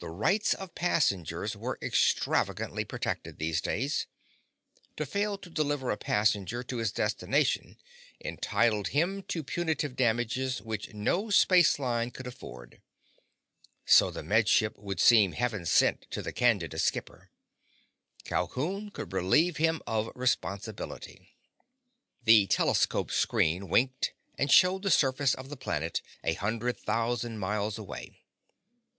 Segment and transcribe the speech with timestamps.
[0.00, 4.06] The rights of passengers were extravagantly protected, these days.
[4.96, 7.76] To fail to deliver a passenger to his destination
[8.24, 12.80] entitled him to punitive damages which no spaceline could afford.
[13.84, 17.30] So the Med Ship would seem heaven sent to the Candida's skipper.
[18.24, 21.36] Calhoun could relieve him of responsibility.
[22.22, 27.76] The telescope screen winked and showed the surface of the planet a hundred thousand miles
[27.76, 28.22] away.